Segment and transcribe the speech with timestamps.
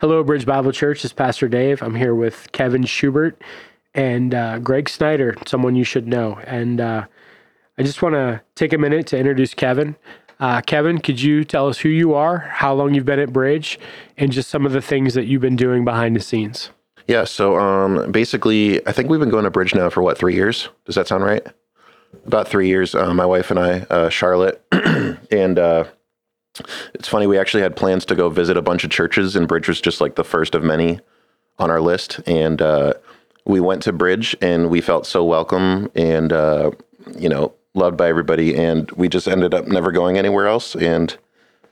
[0.00, 1.04] Hello, Bridge Bible Church.
[1.04, 1.82] Is Pastor Dave.
[1.82, 3.42] I'm here with Kevin Schubert
[3.92, 6.40] and uh, Greg Snyder, someone you should know.
[6.46, 7.04] And uh,
[7.76, 9.96] I just want to take a minute to introduce Kevin.
[10.38, 13.78] Uh, Kevin, could you tell us who you are, how long you've been at Bridge,
[14.16, 16.70] and just some of the things that you've been doing behind the scenes?
[17.06, 20.34] Yeah, so um, basically, I think we've been going to Bridge now for what, three
[20.34, 20.70] years?
[20.86, 21.46] Does that sound right?
[22.24, 22.94] About three years.
[22.94, 24.64] Uh, my wife and I, uh, Charlotte,
[25.30, 25.84] and uh,
[26.94, 29.68] it's funny, we actually had plans to go visit a bunch of churches, and Bridge
[29.68, 31.00] was just like the first of many
[31.58, 32.20] on our list.
[32.26, 32.94] And uh,
[33.44, 36.70] we went to Bridge, and we felt so welcome and, uh,
[37.18, 38.56] you know, loved by everybody.
[38.56, 40.74] And we just ended up never going anywhere else.
[40.74, 41.16] And,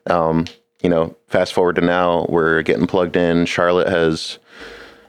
[0.06, 0.46] um,
[0.82, 3.46] you know, fast forward to now, we're getting plugged in.
[3.46, 4.38] Charlotte has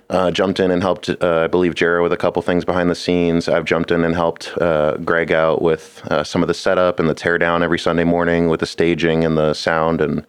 [0.09, 2.95] uh, jumped in and helped, uh, I believe, Jared with a couple things behind the
[2.95, 3.47] scenes.
[3.47, 7.07] I've jumped in and helped uh, Greg out with uh, some of the setup and
[7.07, 10.01] the teardown every Sunday morning with the staging and the sound.
[10.01, 10.25] And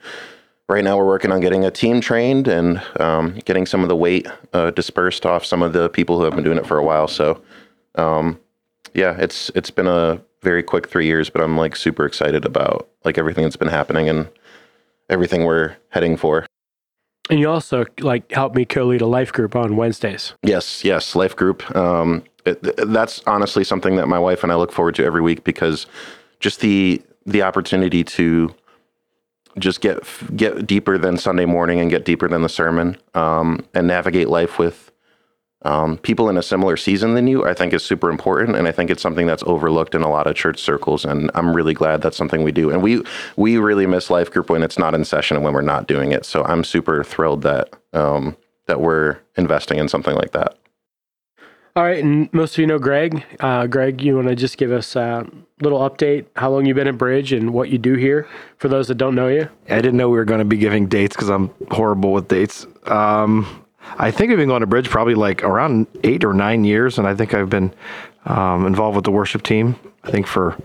[0.69, 3.97] right now we're working on getting a team trained and um, getting some of the
[3.97, 6.84] weight uh, dispersed off some of the people who have been doing it for a
[6.84, 7.08] while.
[7.08, 7.42] So,
[7.95, 8.39] um,
[8.92, 12.89] yeah, it's it's been a very quick three years, but I'm like super excited about
[13.05, 14.28] like everything that's been happening and
[15.08, 16.47] everything we're heading for.
[17.31, 20.34] And you also like help me co-lead a life group on Wednesdays.
[20.42, 21.75] Yes, yes, life group.
[21.77, 25.45] Um, it, that's honestly something that my wife and I look forward to every week
[25.45, 25.86] because
[26.41, 28.55] just the the opportunity to
[29.58, 30.03] just get
[30.36, 34.58] get deeper than Sunday morning and get deeper than the sermon um, and navigate life
[34.58, 34.91] with
[35.62, 38.72] um, people in a similar season than you, I think is super important, and I
[38.72, 41.05] think it's something that's overlooked in a lot of church circles.
[41.05, 42.70] And I'm really glad that's something we do.
[42.70, 43.02] And we
[43.36, 46.12] we really miss life group when it's not in session and when we're not doing
[46.12, 46.25] it.
[46.25, 48.36] So I'm super thrilled that um,
[48.67, 50.56] that we're investing in something like that.
[51.77, 53.24] All right, and most of you know Greg.
[53.39, 55.24] Uh, Greg, you want to just give us a
[55.61, 56.27] little update?
[56.36, 58.27] How long you've been at Bridge and what you do here?
[58.56, 60.89] For those that don't know you, I didn't know we were going to be giving
[60.89, 62.67] dates because I'm horrible with dates.
[62.86, 63.64] Um,
[63.98, 67.06] I think I've been going to Bridge probably like around eight or nine years, and
[67.06, 67.72] I think I've been
[68.27, 69.77] um, involved with the worship team.
[70.05, 70.56] I think for,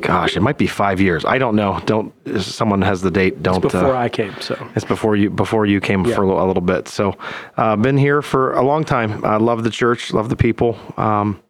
[0.00, 1.24] gosh, it might be five years.
[1.24, 1.80] I don't know.
[1.86, 3.42] Don't someone has the date.
[3.42, 4.34] Don't it's before uh, I came.
[4.40, 6.14] So it's before you before you came Yeah.
[6.14, 6.88] for a little, a little bit.
[6.88, 7.16] So,
[7.56, 9.24] uh, been here for a long time.
[9.24, 10.78] I love the church, love the people.
[10.96, 11.40] Um,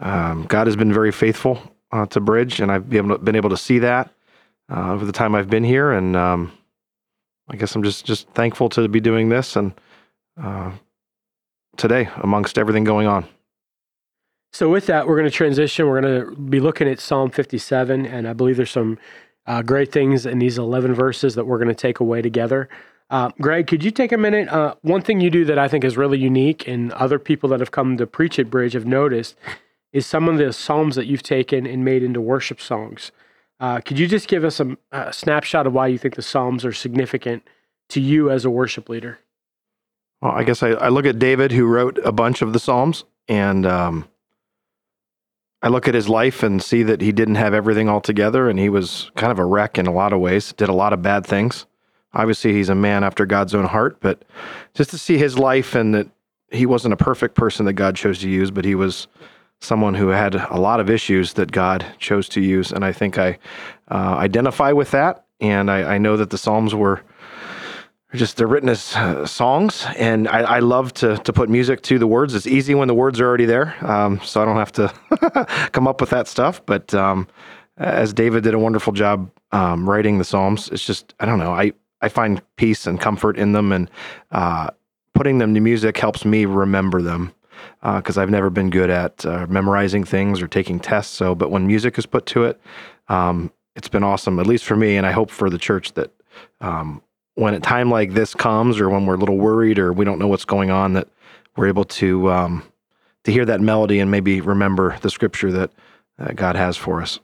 [0.00, 1.60] um, God has been very faithful
[1.92, 4.10] uh, to Bridge, and I've been able to, been able to see that
[4.70, 5.92] uh, over the time I've been here.
[5.92, 6.52] And um,
[7.48, 9.72] I guess I'm just just thankful to be doing this and
[10.40, 10.72] uh,
[11.76, 13.26] today amongst everything going on.
[14.52, 15.86] So with that, we're going to transition.
[15.86, 18.98] We're going to be looking at Psalm 57, and I believe there's some
[19.46, 22.68] uh, great things in these 11 verses that we're going to take away together.
[23.10, 24.48] Uh, Greg, could you take a minute?
[24.48, 27.60] Uh, one thing you do that I think is really unique, and other people that
[27.60, 29.36] have come to preach at Bridge have noticed,
[29.92, 33.12] is some of the psalms that you've taken and made into worship songs.
[33.60, 36.64] Uh, could you just give us a, a snapshot of why you think the psalms
[36.64, 37.46] are significant
[37.90, 39.18] to you as a worship leader?
[40.26, 43.04] Well, I guess I, I look at David, who wrote a bunch of the Psalms,
[43.28, 44.08] and um,
[45.62, 48.58] I look at his life and see that he didn't have everything all together, and
[48.58, 51.00] he was kind of a wreck in a lot of ways, did a lot of
[51.00, 51.66] bad things.
[52.12, 54.24] Obviously, he's a man after God's own heart, but
[54.74, 56.08] just to see his life and that
[56.50, 59.06] he wasn't a perfect person that God chose to use, but he was
[59.60, 62.72] someone who had a lot of issues that God chose to use.
[62.72, 63.38] And I think I
[63.92, 65.24] uh, identify with that.
[65.40, 67.02] And I, I know that the Psalms were
[68.16, 71.98] just they're written as uh, songs, and I, I love to to put music to
[71.98, 72.34] the words.
[72.34, 75.86] It's easy when the words are already there, um, so I don't have to come
[75.86, 76.64] up with that stuff.
[76.66, 77.28] But um,
[77.76, 81.52] as David did a wonderful job um, writing the Psalms, it's just I don't know.
[81.52, 83.90] I I find peace and comfort in them, and
[84.32, 84.70] uh,
[85.14, 87.32] putting them to music helps me remember them
[87.82, 91.14] because I've never been good at uh, memorizing things or taking tests.
[91.14, 92.60] So, but when music is put to it,
[93.08, 96.10] um, it's been awesome, at least for me, and I hope for the church that
[96.60, 97.02] um,
[97.36, 100.18] when a time like this comes, or when we're a little worried or we don't
[100.18, 101.08] know what's going on, that
[101.56, 102.62] we're able to um,
[103.24, 105.70] to hear that melody and maybe remember the scripture that
[106.18, 107.20] uh, God has for us.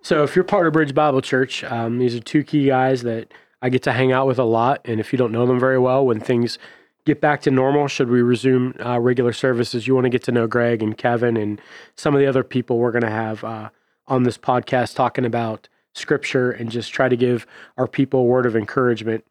[0.00, 3.32] So, if you're part of Bridge Bible Church, um, these are two key guys that
[3.60, 4.80] I get to hang out with a lot.
[4.84, 6.58] And if you don't know them very well, when things
[7.04, 10.32] get back to normal, should we resume uh, regular services, you want to get to
[10.32, 11.60] know Greg and Kevin and
[11.96, 13.70] some of the other people we're going to have uh,
[14.06, 17.46] on this podcast talking about scripture and just try to give
[17.76, 19.24] our people a word of encouragement.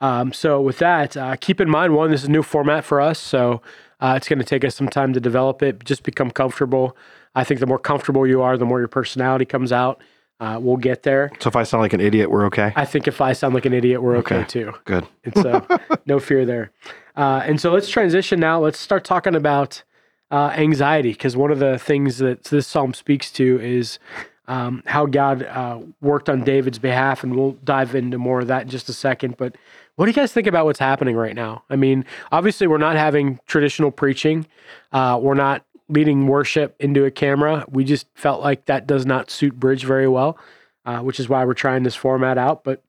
[0.00, 3.00] Um, so, with that, uh, keep in mind one, this is a new format for
[3.00, 3.18] us.
[3.18, 3.62] So,
[4.00, 6.96] uh, it's going to take us some time to develop it, just become comfortable.
[7.34, 10.02] I think the more comfortable you are, the more your personality comes out.
[10.40, 11.30] Uh, we'll get there.
[11.38, 12.72] So if I sound like an idiot, we're okay.
[12.76, 14.46] I think if I sound like an idiot, we're okay, Okay.
[14.46, 14.72] too.
[14.84, 15.06] Good.
[15.24, 15.66] And so,
[16.06, 16.72] no fear there.
[17.16, 18.60] Uh, and so, let's transition now.
[18.60, 19.84] Let's start talking about
[20.32, 24.00] uh, anxiety, because one of the things that this psalm speaks to is
[24.46, 28.62] um, how God uh, worked on David's behalf, and we'll dive into more of that
[28.62, 29.36] in just a second.
[29.36, 29.56] But
[29.96, 31.64] What do you guys think about what's happening right now?
[31.70, 34.46] I mean, obviously, we're not having traditional preaching.
[34.92, 37.64] Uh, we're not leading worship into a camera.
[37.68, 40.38] We just felt like that does not suit Bridge very well,
[40.84, 42.64] uh, which is why we're trying this format out.
[42.64, 42.82] But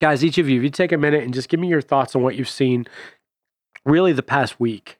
[0.00, 2.14] guys, each of you, if you take a minute and just give me your thoughts
[2.14, 2.86] on what you've seen
[3.84, 4.98] really the past week.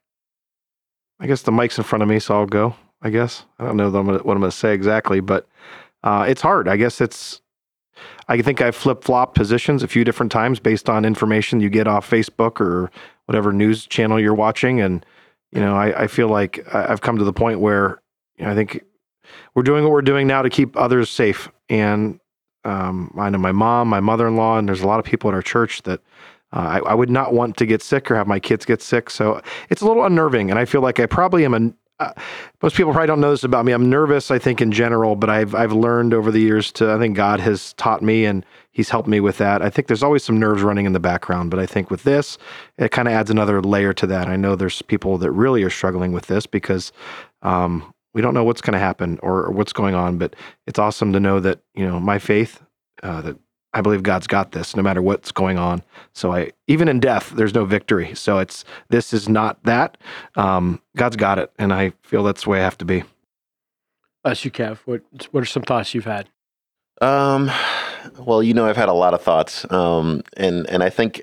[1.20, 2.74] I guess the mic's in front of me, so I'll go.
[3.02, 5.46] I guess I don't know what I'm going to say exactly, but
[6.02, 6.68] uh, it's hard.
[6.68, 7.40] I guess it's.
[8.28, 11.88] I think I've flip flop positions a few different times based on information you get
[11.88, 12.92] off Facebook or
[13.26, 15.04] whatever news channel you're watching, and
[15.50, 18.00] you know, I, I feel like I've come to the point where
[18.36, 18.84] you know, I think
[19.54, 21.48] we're doing what we're doing now to keep others safe.
[21.68, 22.20] And
[22.64, 25.30] um, I know my mom, my mother in law, and there's a lot of people
[25.30, 26.00] at our church that
[26.52, 29.10] uh, I, I, would not want to get sick or have my kids get sick.
[29.10, 30.50] So it's a little unnerving.
[30.50, 32.12] And I feel like I probably am a, uh,
[32.62, 33.72] most people probably don't know this about me.
[33.72, 36.92] I'm nervous, I think, in general, but I've I've learned over the years to.
[36.92, 39.62] I think God has taught me, and He's helped me with that.
[39.62, 42.38] I think there's always some nerves running in the background, but I think with this,
[42.76, 44.28] it kind of adds another layer to that.
[44.28, 46.92] I know there's people that really are struggling with this because
[47.42, 50.18] um, we don't know what's going to happen or, or, what's going on.
[50.18, 50.36] But
[50.66, 52.62] it's awesome to know that you know my faith
[53.02, 53.36] uh, that
[53.72, 55.82] I believe God's got this no matter what's going on.
[56.12, 58.14] So I even in death, there's no victory.
[58.14, 59.98] So it's this is not that.
[60.36, 63.04] Um, God's got it, and I feel that's the way I have to be.
[64.24, 64.78] Us, you, Kev.
[64.84, 66.28] What what are some thoughts you've had?
[67.00, 67.50] Um,
[68.18, 71.22] well, you know, I've had a lot of thoughts, um, and and I think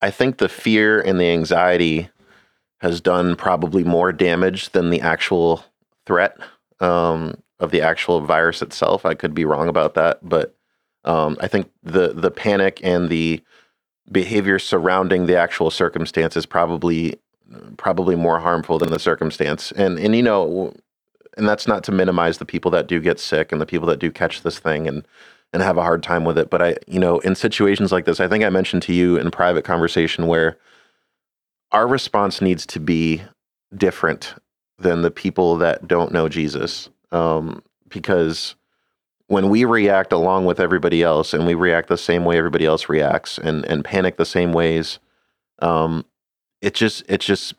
[0.00, 2.08] I think the fear and the anxiety
[2.80, 5.64] has done probably more damage than the actual
[6.06, 6.36] threat
[6.80, 9.06] um, of the actual virus itself.
[9.06, 10.56] I could be wrong about that, but
[11.04, 13.40] um, I think the the panic and the
[14.10, 17.18] behavior surrounding the actual circumstance is probably
[17.76, 19.72] probably more harmful than the circumstance.
[19.72, 20.74] And and you know,
[21.36, 23.98] and that's not to minimize the people that do get sick and the people that
[23.98, 25.06] do catch this thing and
[25.52, 26.50] and have a hard time with it.
[26.50, 29.30] But I, you know, in situations like this, I think I mentioned to you in
[29.30, 30.56] private conversation where
[31.72, 33.22] our response needs to be
[33.76, 34.34] different
[34.78, 38.54] than the people that don't know Jesus, um, because
[39.32, 42.90] when we react along with everybody else and we react the same way everybody else
[42.90, 44.98] reacts and and panic the same ways
[45.60, 46.04] um
[46.60, 47.54] it just it just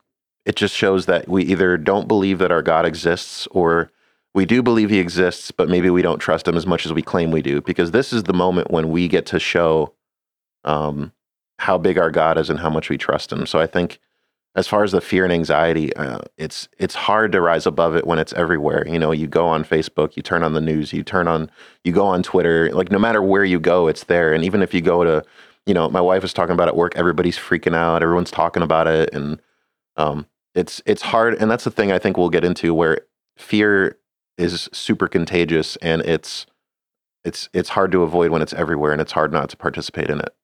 [0.46, 3.90] it just shows that we either don't believe that our god exists or
[4.36, 7.02] we do believe he exists but maybe we don't trust him as much as we
[7.02, 9.92] claim we do because this is the moment when we get to show
[10.66, 11.12] um
[11.58, 13.48] how big our god is and how much we trust him.
[13.48, 14.00] So i think
[14.56, 18.06] as far as the fear and anxiety, uh, it's it's hard to rise above it
[18.06, 18.88] when it's everywhere.
[18.88, 21.50] You know, you go on Facebook, you turn on the news, you turn on,
[21.84, 22.72] you go on Twitter.
[22.72, 24.32] Like no matter where you go, it's there.
[24.34, 25.24] And even if you go to,
[25.66, 28.88] you know, my wife was talking about at work, everybody's freaking out, everyone's talking about
[28.88, 29.42] it, and
[29.98, 31.36] um, it's it's hard.
[31.42, 33.02] And that's the thing I think we'll get into where
[33.38, 33.98] fear
[34.38, 36.46] is super contagious, and it's
[37.26, 40.20] it's it's hard to avoid when it's everywhere, and it's hard not to participate in
[40.20, 40.36] it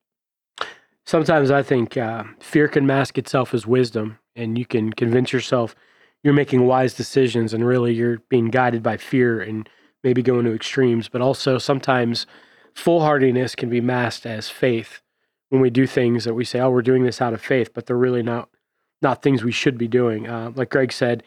[1.09, 5.75] sometimes I think uh, fear can mask itself as wisdom, and you can convince yourself
[6.21, 9.67] you're making wise decisions, and really you're being guided by fear and
[10.03, 11.09] maybe going to extremes.
[11.09, 12.27] But also sometimes
[12.75, 15.01] foolhardiness can be masked as faith
[15.49, 17.87] when we do things that we say, "Oh, we're doing this out of faith," but
[17.87, 18.49] they're really not
[19.01, 20.27] not things we should be doing.
[20.27, 21.23] Uh, like Greg said.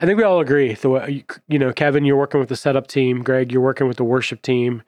[0.00, 0.74] I think we all agree.
[0.74, 3.24] The you know, Kevin, you're working with the setup team.
[3.24, 4.82] Greg, you're working with the worship team.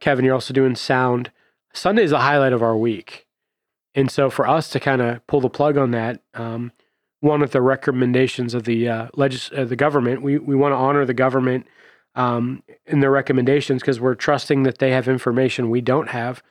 [0.00, 1.30] Kevin, you're also doing sound.
[1.72, 3.25] Sunday is the highlight of our week
[3.96, 6.70] and so for us to kind of pull the plug on that, um,
[7.20, 10.76] one of the recommendations of the uh, legis- uh, the government, we, we want to
[10.76, 11.66] honor the government
[12.14, 16.42] um, in their recommendations because we're trusting that they have information we don't have.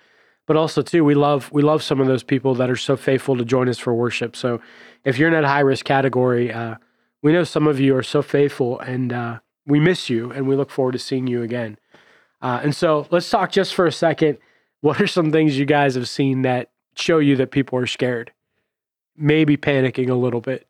[0.48, 3.38] But also too, we love we love some of those people that are so faithful
[3.38, 4.36] to join us for worship.
[4.36, 4.60] So
[5.04, 6.75] if you're in that high risk category, uh,
[7.22, 10.56] we know some of you are so faithful, and uh, we miss you, and we
[10.56, 11.78] look forward to seeing you again.
[12.42, 14.40] Uh, and so let's talk just for a second.
[14.82, 18.32] What are some things you guys have seen that show you that people are scared,
[19.16, 20.68] maybe panicking a little bit.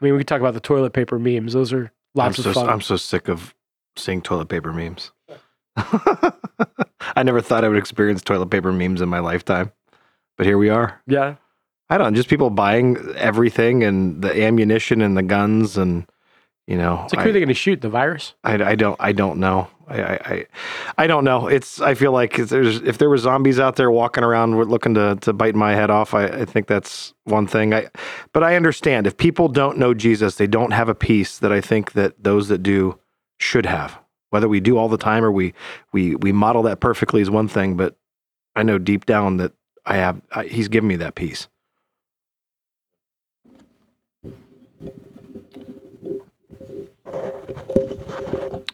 [0.00, 1.52] I mean, we could talk about the toilet paper memes.
[1.52, 2.70] Those are lots I'm of so, fun.
[2.70, 3.54] I'm so sick of
[3.96, 5.12] seeing toilet paper memes.
[5.76, 9.72] I never thought I would experience toilet paper memes in my lifetime,
[10.36, 11.00] but here we are.
[11.06, 11.36] Yeah.
[11.90, 16.06] I don't know, just people buying everything and the ammunition and the guns and
[16.66, 17.02] you know.
[17.04, 17.80] It's So who are they going to shoot?
[17.82, 18.34] The virus?
[18.44, 19.68] I, I don't I don't know.
[20.00, 20.46] I, I,
[20.98, 21.46] I don't know.
[21.48, 25.16] It's I feel like if if there were zombies out there walking around looking to
[25.20, 27.74] to bite my head off, I, I think that's one thing.
[27.74, 27.88] I
[28.32, 31.60] but I understand if people don't know Jesus, they don't have a peace that I
[31.60, 32.98] think that those that do
[33.38, 33.98] should have.
[34.30, 35.54] Whether we do all the time or we
[35.92, 37.96] we we model that perfectly is one thing, but
[38.56, 39.52] I know deep down that
[39.84, 41.48] I have I, he's given me that peace.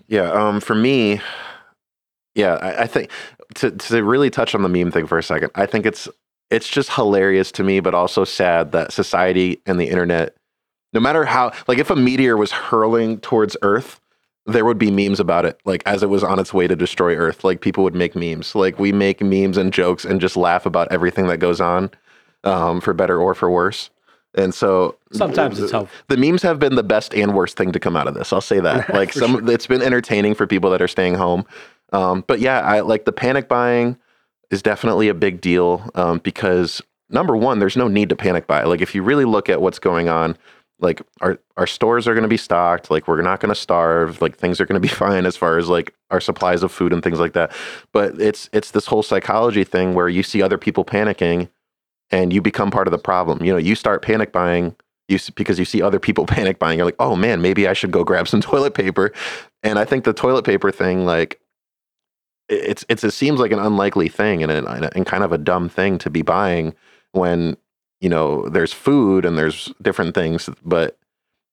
[0.09, 1.21] Yeah, um, for me,
[2.35, 3.11] yeah, I, I think
[3.57, 6.09] to to really touch on the meme thing for a second, I think it's
[6.50, 10.35] it's just hilarious to me, but also sad that society and the internet,
[10.95, 14.00] no matter how, like if a meteor was hurling towards Earth,
[14.47, 15.61] there would be memes about it.
[15.67, 18.55] Like as it was on its way to destroy Earth, like people would make memes.
[18.55, 21.91] Like we make memes and jokes and just laugh about everything that goes on,
[22.45, 23.91] um, for better or for worse.
[24.35, 25.97] And so Sometimes it's helpful.
[26.08, 28.32] the memes have been the best and worst thing to come out of this.
[28.32, 28.88] I'll say that.
[28.94, 31.44] Like some, it's been entertaining for people that are staying home.
[31.92, 33.97] Um, but yeah, I like the panic buying
[34.50, 38.64] is definitely a big deal um, because number one, there's no need to panic buy.
[38.64, 40.37] Like if you really look at what's going on,
[40.80, 42.90] like our our stores are going to be stocked.
[42.90, 44.20] Like we're not going to starve.
[44.23, 46.92] Like things are going to be fine as far as like our supplies of food
[46.92, 47.52] and things like that.
[47.92, 51.49] But it's it's this whole psychology thing where you see other people panicking,
[52.11, 53.43] and you become part of the problem.
[53.43, 54.75] You know, you start panic buying
[55.09, 56.79] you because you see other people panic buying.
[56.79, 59.12] You're like, oh man, maybe I should go grab some toilet paper.
[59.62, 61.41] And I think the toilet paper thing, like,
[62.49, 65.99] it's it's it seems like an unlikely thing and and kind of a dumb thing
[65.99, 66.75] to be buying
[67.12, 67.59] when
[68.00, 70.49] you know there's food and there's different things.
[70.65, 70.99] But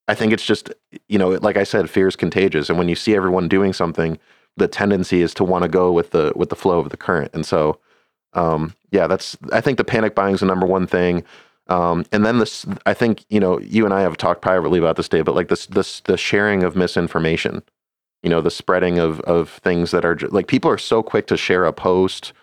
[0.08, 0.72] I think it's just
[1.10, 4.18] you know, like I said, fear is contagious, and when you see everyone doing something,
[4.56, 7.32] the tendency is to want to go with the with the flow of the current.
[7.34, 7.80] And so,
[8.32, 11.24] um, yeah, that's I think the panic buying is the number one thing.
[11.68, 14.96] Um, and then this, I think you know, you and I have talked privately about
[14.96, 17.64] this, day, but like this, this, the sharing of misinformation,
[18.24, 21.38] you know, the spreading of of things that are like people are so quick to
[21.38, 22.34] share a post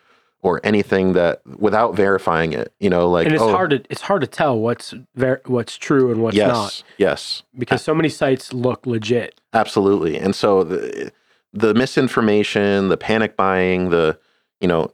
[0.43, 4.03] or anything that without verifying it, you know, like and it's oh, hard to it's
[4.03, 8.11] hard to tell what's ver- what's true and what's yes, not yes, because so many
[8.11, 9.41] sites look legit.
[9.55, 10.19] Absolutely.
[10.19, 11.13] And so the
[11.55, 14.19] the misinformation, the panic buying, the
[14.61, 14.93] you know,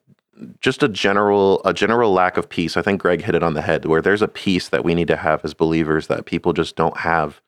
[0.61, 2.77] just a general a general lack of peace.
[2.77, 5.09] I think Greg hit it on the head where there's a peace that we need
[5.09, 7.41] to have as believers that people just don't have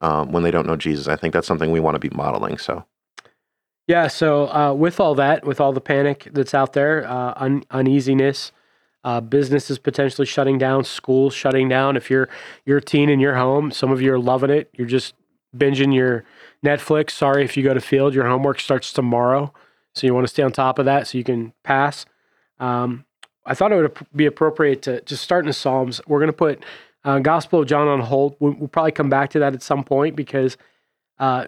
[0.00, 1.08] um, when they don't know Jesus.
[1.08, 2.58] I think that's something we want to be modeling.
[2.58, 2.84] So
[3.88, 4.08] Yeah.
[4.08, 8.52] So uh, with all that, with all the panic that's out there, uh, un- uneasiness,
[9.04, 11.96] uh, businesses potentially shutting down, schools shutting down.
[11.96, 12.28] If you're
[12.64, 14.70] you're a teen in your home, some of you are loving it.
[14.74, 15.14] You're just
[15.56, 16.24] binging your
[16.64, 17.10] Netflix.
[17.10, 18.14] Sorry if you go to field.
[18.14, 19.52] Your homework starts tomorrow,
[19.94, 22.06] so you want to stay on top of that so you can pass.
[22.62, 23.04] Um,
[23.44, 26.00] I thought it would be appropriate to just start in the Psalms.
[26.06, 26.64] We're going to put
[27.04, 28.36] uh, Gospel of John on hold.
[28.38, 30.56] We'll, we'll probably come back to that at some point because
[31.18, 31.46] uh,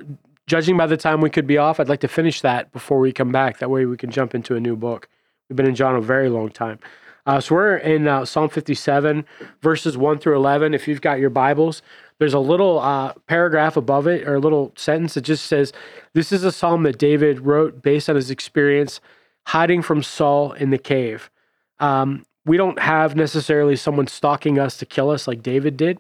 [0.48, 3.12] judging by the time we could be off, I'd like to finish that before we
[3.12, 3.58] come back.
[3.58, 5.08] That way we can jump into a new book.
[5.48, 6.80] We've been in John a very long time.
[7.26, 9.24] Uh, so we're in uh, Psalm 57,
[9.62, 10.74] verses 1 through 11.
[10.74, 11.80] If you've got your Bibles,
[12.18, 15.72] there's a little uh, paragraph above it or a little sentence that just says,
[16.12, 19.00] This is a psalm that David wrote based on his experience
[19.46, 21.30] hiding from Saul in the cave.
[21.78, 25.98] Um, we don't have necessarily someone stalking us to kill us like David did.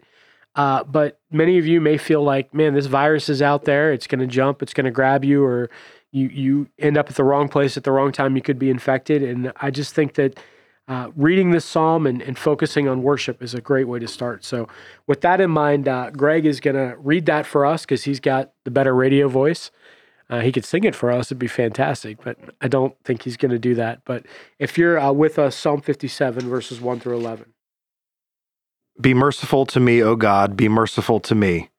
[0.54, 3.92] Uh, but many of you may feel like, man, this virus is out there.
[3.92, 4.62] It's going to jump.
[4.62, 5.68] It's going to grab you, or
[6.12, 8.36] you you end up at the wrong place at the wrong time.
[8.36, 9.22] You could be infected.
[9.22, 10.38] And I just think that
[10.86, 14.44] uh, reading this psalm and, and focusing on worship is a great way to start.
[14.44, 14.68] So,
[15.06, 18.20] with that in mind, uh, Greg is going to read that for us because he's
[18.20, 19.70] got the better radio voice.
[20.30, 22.18] Uh, he could sing it for us; it'd be fantastic.
[22.22, 24.00] But I don't think he's going to do that.
[24.04, 24.26] But
[24.58, 27.52] if you're uh, with us, Psalm 57, verses one through 11.
[29.00, 31.70] Be merciful to me, O God, be merciful to me.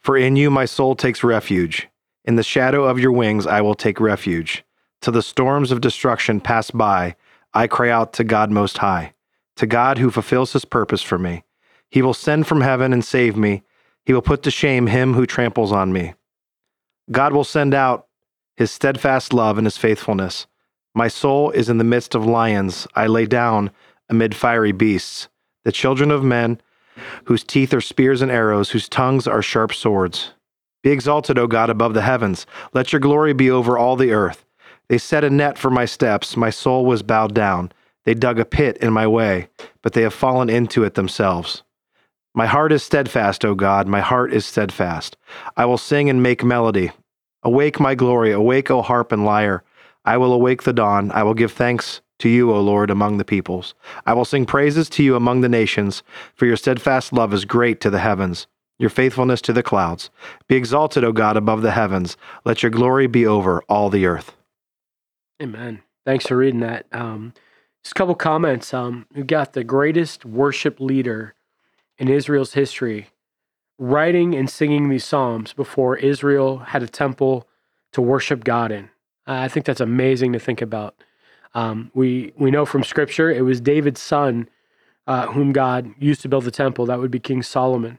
[0.00, 1.88] For in you my soul takes refuge.
[2.24, 4.64] In the shadow of your wings I will take refuge.
[5.00, 7.16] Till the storms of destruction pass by,
[7.54, 9.14] I cry out to God Most High,
[9.56, 11.44] to God who fulfills his purpose for me.
[11.90, 13.62] He will send from heaven and save me.
[14.04, 16.14] He will put to shame him who tramples on me.
[17.10, 18.06] God will send out
[18.56, 20.46] his steadfast love and his faithfulness.
[20.94, 22.86] My soul is in the midst of lions.
[22.94, 23.70] I lay down
[24.08, 25.28] amid fiery beasts
[25.64, 26.60] the children of men,
[27.24, 30.32] whose teeth are spears and arrows, whose tongues are sharp swords.
[30.82, 32.46] Be exalted, O God, above the heavens.
[32.72, 34.46] Let your glory be over all the earth.
[34.88, 36.36] They set a net for my steps.
[36.36, 37.70] My soul was bowed down.
[38.04, 39.48] They dug a pit in my way,
[39.82, 41.62] but they have fallen into it themselves.
[42.38, 45.16] My heart is steadfast, O God, my heart is steadfast.
[45.56, 46.92] I will sing and make melody.
[47.42, 49.64] Awake, my glory, awake, O harp and lyre.
[50.04, 51.10] I will awake the dawn.
[51.10, 53.74] I will give thanks to you, O Lord, among the peoples.
[54.06, 56.04] I will sing praises to you among the nations,
[56.36, 58.46] for your steadfast love is great to the heavens,
[58.78, 60.08] your faithfulness to the clouds.
[60.46, 62.16] Be exalted, O God, above the heavens.
[62.44, 64.36] Let your glory be over all the earth.
[65.42, 65.82] Amen.
[66.06, 66.86] Thanks for reading that.
[66.92, 67.32] Um,
[67.82, 68.72] just a couple comments.
[68.72, 71.34] Um, we've got the greatest worship leader
[71.98, 73.08] in Israel's history
[73.78, 77.46] writing and singing these psalms before Israel had a temple
[77.92, 78.90] to worship God in.
[79.26, 80.94] I think that's amazing to think about.
[81.54, 84.48] Um, we we know from Scripture it was David's son
[85.06, 86.86] uh, whom God used to build the temple.
[86.86, 87.98] That would be King Solomon.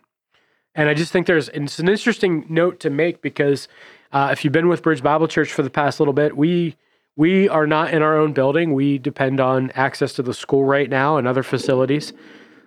[0.75, 3.67] And I just think there's it's an interesting note to make because
[4.11, 6.75] uh, if you've been with Bridge Bible Church for the past little bit, we
[7.15, 8.73] We are not in our own building.
[8.73, 12.13] We depend on access to the school right now and other facilities.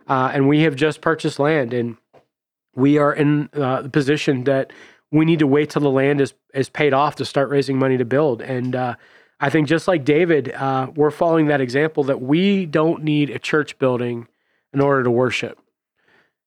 [0.09, 1.97] Uh, and we have just purchased land, and
[2.75, 4.73] we are in uh, the position that
[5.11, 7.99] we need to wait till the land is, is paid off to start raising money
[7.99, 8.41] to build.
[8.41, 8.95] And uh,
[9.41, 13.39] I think just like David, uh, we're following that example that we don't need a
[13.39, 14.27] church building
[14.73, 15.59] in order to worship.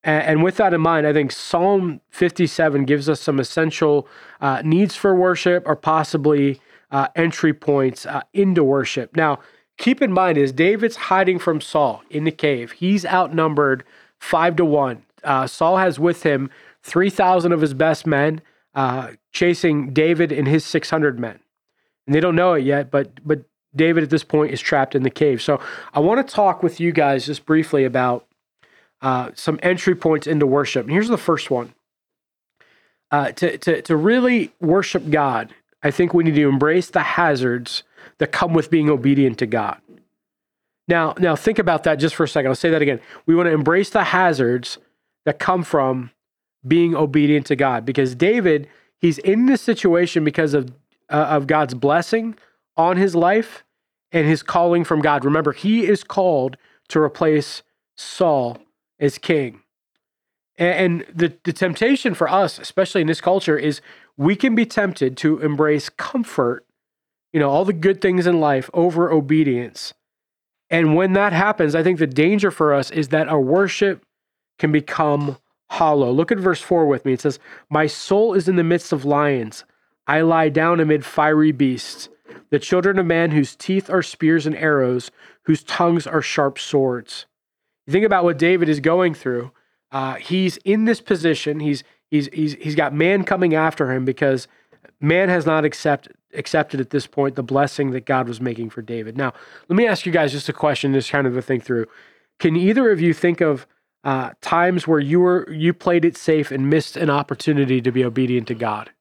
[0.04, 4.08] And, and with that in mind, I think Psalm 57 gives us some essential
[4.42, 6.60] uh, needs for worship or possibly
[6.90, 9.16] uh, entry points into worship.
[9.16, 9.40] Now,
[9.78, 13.84] keep in mind, is David's hiding from Saul in the cave, he's outnumbered
[14.20, 15.04] five to one.
[15.24, 16.50] Uh, Saul has with him
[16.84, 18.42] 3,000 of his best men
[18.76, 21.40] uh, chasing David and his 600 men.
[22.06, 23.42] And they don't know it yet, but, but
[23.76, 25.42] David at this point is trapped in the cave.
[25.42, 25.60] So
[25.94, 28.28] I want to talk with you guys just briefly about
[29.02, 30.84] uh, some entry points into worship.
[30.84, 31.74] And here's the first one.
[33.12, 35.54] Uh, to, to, to really worship God,
[35.84, 37.84] I think we need to embrace the hazards
[38.20, 39.80] that come with being obedient to God.
[40.88, 42.50] Now, now think about that just for a second.
[42.50, 43.00] I'll say that again.
[43.26, 44.78] We want to embrace the hazards
[45.26, 46.12] that come from
[46.68, 48.68] being obedient to God because David,
[48.98, 50.72] he's in this situation because of
[51.10, 52.36] uh, of God's blessing
[52.78, 53.64] on his life
[54.12, 55.26] and his calling from God.
[55.26, 56.58] Remember, he is called
[56.90, 57.64] to replace
[57.96, 58.58] Saul
[59.00, 59.62] as king.
[60.58, 63.82] And, and the, the temptation for us, especially in this culture, is
[64.18, 66.65] we can be tempted to embrace comfort,
[67.36, 69.94] you know, all the good things in life over obedience.
[70.70, 74.06] And when that happens, I think the danger for us is that our worship
[74.58, 75.38] can become
[75.70, 76.14] hollow.
[76.14, 77.12] Look at verse 4 with me.
[77.12, 77.38] It says,
[77.70, 79.66] My soul is in the midst of lions.
[80.08, 82.08] I lie down amid fiery beasts,
[82.52, 85.12] the children of man whose teeth are spears and arrows,
[85.42, 87.26] whose tongues are sharp swords.
[87.90, 89.52] Think about what David is going through.
[89.92, 91.60] Uh, he's in this position.
[91.60, 94.48] He's he's he's he's got man coming after him because
[95.02, 98.82] man has not accept, accepted at this point the blessing that God was making for
[98.82, 99.18] David.
[99.18, 99.34] Now,
[99.70, 101.86] let me ask you guys just a question, just kind of a think through.
[102.40, 103.66] Can either of you think of
[104.04, 108.04] uh, times where you were you played it safe and missed an opportunity to be
[108.04, 108.92] obedient to God?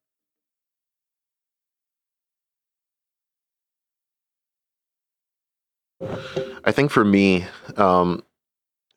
[6.64, 8.22] I think for me, um,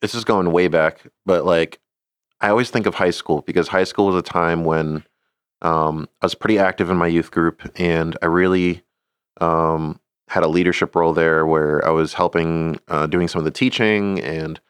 [0.00, 1.78] this is going way back, but like
[2.40, 5.04] I always think of high school because high school was a time when
[5.62, 8.82] um, I was pretty active in my youth group and I really
[9.40, 13.50] um, had a leadership role there where I was helping uh, doing some of the
[13.50, 14.60] teaching and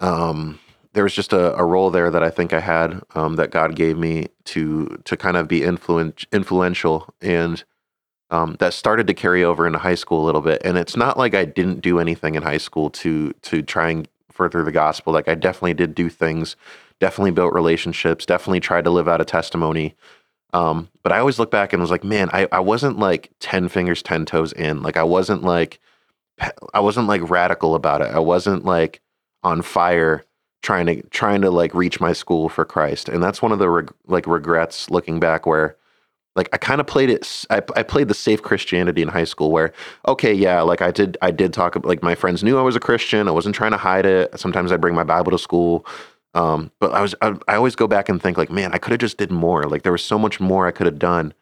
[0.00, 0.58] um,
[0.92, 3.76] there was just a, a, role there that I think I had um, that God
[3.76, 7.62] gave me to to kind of be influent, influential and
[8.30, 10.62] um, that started to carry over into high school a little bit.
[10.64, 14.08] And it's not like I didn't do anything in high school to to try and
[14.32, 15.12] further the gospel.
[15.12, 16.56] Like I definitely did do things,
[17.00, 19.94] definitely built relationships, definitely tried to live out a testimony.
[20.52, 23.68] Um, but I always look back and was like, man, I, I wasn't like 10
[23.68, 24.82] fingers, 10 toes in.
[24.82, 25.80] Like I wasn't like,
[26.72, 28.10] I wasn't like radical about it.
[28.14, 29.00] I wasn't like
[29.42, 30.24] on fire
[30.62, 33.08] trying to, trying to like reach my school for Christ.
[33.08, 35.76] And that's one of the reg- like regrets looking back where
[36.36, 37.44] like I kind of played it.
[37.50, 39.72] I, I played the safe Christianity in high school, where
[40.08, 41.16] okay, yeah, like I did.
[41.22, 41.76] I did talk.
[41.84, 43.28] Like my friends knew I was a Christian.
[43.28, 44.36] I wasn't trying to hide it.
[44.38, 45.86] Sometimes I bring my Bible to school,
[46.34, 47.14] um, but I was.
[47.22, 49.64] I, I always go back and think like, man, I could have just did more.
[49.64, 51.32] Like there was so much more I could have done,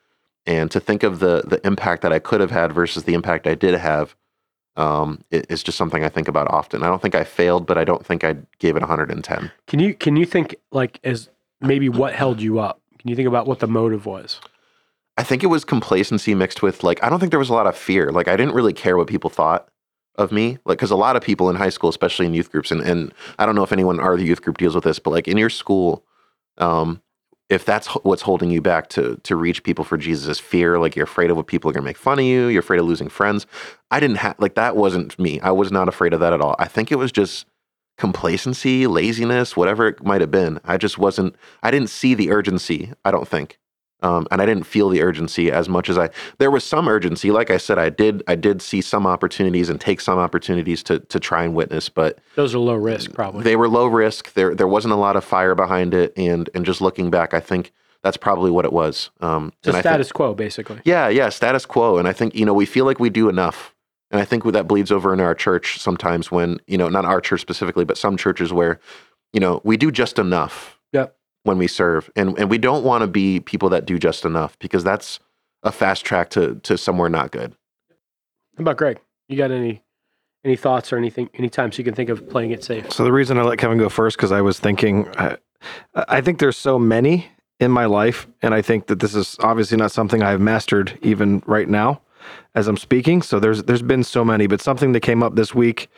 [0.47, 3.47] and to think of the the impact that I could have had versus the impact
[3.47, 4.15] I did have,
[4.77, 6.83] um, it, it's just something I think about often.
[6.83, 9.51] I don't think I failed, but I don't think I gave it 110.
[9.67, 11.31] Can you can you think like as
[11.63, 12.81] maybe what held you up?
[12.99, 14.41] Can you think about what the motive was?
[15.17, 17.67] I think it was complacency mixed with like I don't think there was a lot
[17.67, 18.13] of fear.
[18.13, 19.69] Like I didn't really care what people thought
[20.17, 20.59] of me.
[20.65, 23.13] Like because a lot of people in high school, especially in youth groups, and and
[23.39, 25.51] I don't know if anyone our youth group deals with this, but like in your
[25.51, 26.05] school,
[26.59, 27.03] um,
[27.49, 31.05] if that's what's holding you back to to reach people for Jesus fear, like you're
[31.05, 33.47] afraid of what people are gonna make fun of you, you're afraid of losing friends.
[33.91, 35.41] I didn't have like that wasn't me.
[35.41, 36.57] I was not afraid of that at all.
[36.59, 37.47] I think it was just
[37.99, 40.61] complacency, laziness, whatever it might have been.
[40.65, 41.37] I just wasn't.
[41.63, 42.93] I didn't see the urgency.
[43.05, 43.59] I don't think.
[44.03, 46.11] Um, and I didn't feel the urgency as much as I.
[46.39, 48.23] There was some urgency, like I said, I did.
[48.27, 52.19] I did see some opportunities and take some opportunities to to try and witness, but
[52.35, 53.45] those are low risk, probably.
[53.45, 54.33] They were low risk.
[54.35, 57.41] There there wasn't a lot of fire behind it, and and just looking back, I
[57.41, 59.11] think that's probably what it was.
[59.21, 60.81] Um, so status think, quo, basically.
[60.85, 63.73] Yeah, yeah, status quo, and I think you know we feel like we do enough,
[64.11, 67.21] and I think that bleeds over in our church sometimes when you know not our
[67.21, 68.81] church specifically, but some churches where
[69.33, 70.81] you know we do just enough.
[70.93, 72.11] Yep when we serve.
[72.17, 75.21] And and we don't want to be people that do just enough because that's
[75.63, 77.55] a fast track to to somewhere not good.
[78.57, 79.01] How about Greg?
[79.29, 79.83] You got any
[80.45, 82.93] any thoughts or anything any times you can think of playing it safe?
[82.93, 85.37] So the reason I let Kevin go first because I was thinking I,
[85.95, 87.29] I think there's so many
[87.61, 91.43] in my life and I think that this is obviously not something I've mastered even
[91.47, 92.01] right now.
[92.55, 93.23] As I'm speaking.
[93.23, 95.89] So there's there's been so many, but something that came up this week,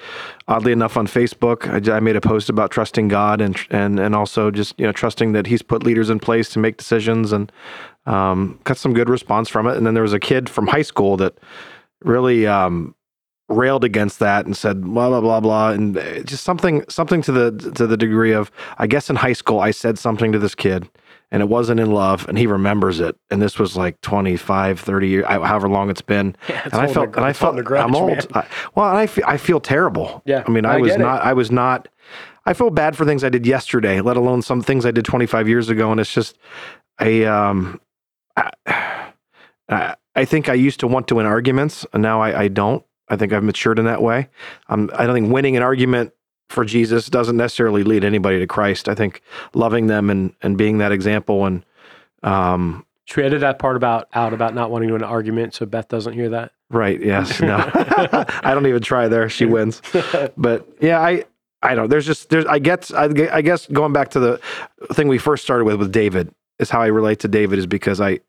[0.48, 4.14] oddly enough, on Facebook, I, I made a post about trusting God and and and
[4.14, 7.50] also just you know trusting that He's put leaders in place to make decisions and
[8.06, 9.76] um, got some good response from it.
[9.76, 11.38] And then there was a kid from high school that
[12.02, 12.94] really um,
[13.48, 17.32] railed against that and said blah blah blah blah and uh, just something something to
[17.32, 20.54] the to the degree of I guess in high school I said something to this
[20.54, 20.88] kid
[21.34, 25.08] and it wasn't in love and he remembers it and this was like 25 30
[25.08, 27.80] years however long it's been Yeah, it's and I felt and I it's holding felt
[27.80, 28.26] a I'm old.
[28.34, 31.00] I, well and I feel, I feel terrible Yeah, I mean I, I was get
[31.00, 31.02] it.
[31.02, 31.88] not I was not
[32.46, 35.48] I feel bad for things I did yesterday let alone some things I did 25
[35.48, 36.38] years ago and it's just
[36.98, 37.80] I um
[38.36, 38.50] I,
[39.68, 42.84] I, I think I used to want to win arguments, and now I, I don't.
[43.08, 44.28] I think I've matured in that way.
[44.68, 46.12] Um, I don't think winning an argument
[46.48, 48.88] for Jesus doesn't necessarily lead anybody to Christ.
[48.88, 49.22] I think
[49.54, 51.64] loving them and and being that example and
[52.22, 55.54] um, Should we edit that part about out about not wanting to win an argument
[55.54, 56.52] so Beth doesn't hear that?
[56.70, 57.56] right, yes, no,
[58.42, 59.28] I don't even try there.
[59.28, 59.82] She wins,
[60.36, 61.24] but yeah, I.
[61.62, 61.88] I don't.
[61.88, 62.44] There's just there's.
[62.44, 62.92] I guess.
[62.92, 64.40] I, I guess going back to the
[64.92, 68.02] thing we first started with with David is how I relate to David is because
[68.02, 68.20] I.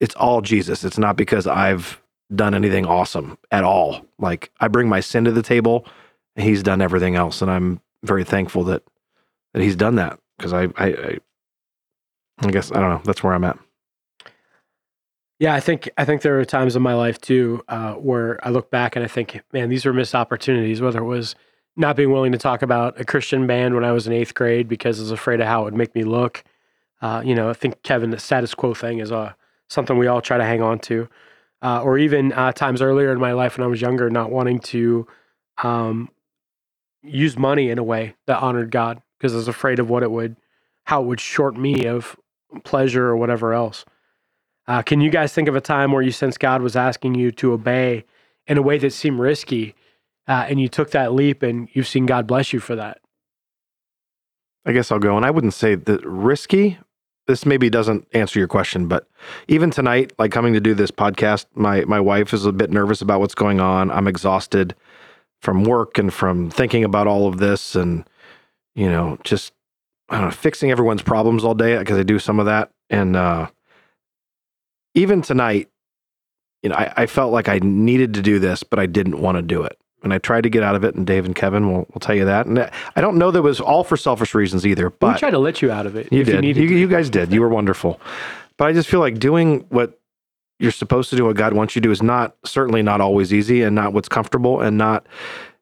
[0.00, 0.82] It's all Jesus.
[0.82, 2.00] It's not because I've
[2.34, 4.06] done anything awesome at all.
[4.18, 5.84] Like I bring my sin to the table,
[6.36, 8.82] He's done everything else, and I'm very thankful that
[9.52, 11.18] that He's done that because I, I I
[12.42, 13.02] I guess I don't know.
[13.04, 13.58] That's where I'm at.
[15.38, 18.50] Yeah, I think I think there are times in my life too uh, where I
[18.50, 20.80] look back and I think, man, these were missed opportunities.
[20.80, 21.34] Whether it was
[21.76, 24.68] not being willing to talk about a Christian band when I was in eighth grade
[24.68, 26.44] because I was afraid of how it would make me look.
[27.00, 29.32] Uh, you know, I think Kevin, the status quo thing is uh,
[29.68, 31.08] something we all try to hang on to.
[31.62, 34.60] Uh, or even uh, times earlier in my life when I was younger, not wanting
[34.60, 35.06] to
[35.62, 36.10] um,
[37.02, 40.10] use money in a way that honored God because I was afraid of what it
[40.10, 40.36] would,
[40.84, 42.16] how it would short me of
[42.64, 43.84] pleasure or whatever else.
[44.66, 47.30] Uh, can you guys think of a time where you sense God was asking you
[47.32, 48.04] to obey
[48.46, 49.74] in a way that seemed risky,
[50.28, 53.00] uh, and you took that leap, and you've seen God bless you for that?
[54.64, 55.16] I guess I'll go.
[55.16, 56.78] And I wouldn't say that risky.
[57.26, 59.08] This maybe doesn't answer your question, but
[59.46, 63.00] even tonight, like coming to do this podcast, my my wife is a bit nervous
[63.00, 63.90] about what's going on.
[63.90, 64.74] I'm exhausted
[65.40, 68.04] from work and from thinking about all of this, and
[68.74, 69.52] you know, just
[70.08, 72.70] I don't know, fixing everyone's problems all day because I do some of that.
[72.88, 73.48] And uh,
[74.94, 75.68] even tonight,
[76.62, 79.36] you know, I, I felt like I needed to do this, but I didn't want
[79.36, 79.78] to do it.
[80.02, 82.14] And I tried to get out of it, and Dave and Kevin will, will tell
[82.14, 82.46] you that.
[82.46, 84.90] And I don't know that it was all for selfish reasons either,
[90.60, 93.32] you're supposed to do, what God wants you to do, is not certainly not always
[93.32, 95.06] easy, and not what's comfortable, and not.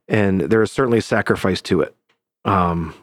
[0.09, 1.95] And there is certainly sacrifice to it.
[2.45, 2.95] Um,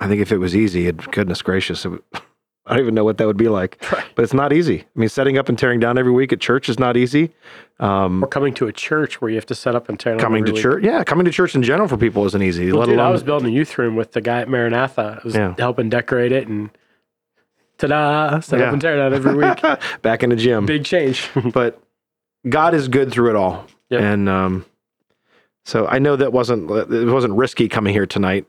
[0.00, 1.92] I think if it was easy, it, goodness gracious, it,
[2.68, 3.82] I don't even know what that would be like.
[3.92, 4.04] Right.
[4.16, 4.80] But it's not easy.
[4.80, 7.32] I mean, setting up and tearing down every week at church is not easy.
[7.80, 10.20] Um, Or coming to a church where you have to set up and tear down
[10.20, 10.62] coming to week.
[10.62, 12.70] church, yeah, coming to church in general for people isn't easy.
[12.72, 15.20] Well, let dude, alone I was building a youth room with the guy at Maranatha.
[15.20, 15.54] I was Yeah.
[15.58, 16.70] helping decorate it and
[17.78, 18.66] ta-da, set Yeah.
[18.66, 19.60] up and tear down every week.
[20.02, 20.66] back in the gym.
[20.66, 21.28] Big change.
[21.52, 21.80] but
[22.48, 23.66] God is good through it all.
[23.90, 24.00] Yep.
[24.00, 24.66] And um,
[25.64, 28.46] so I know that wasn't it wasn't risky coming here tonight.